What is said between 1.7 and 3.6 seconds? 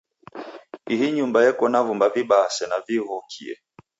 vumba vibaa sena vighokie.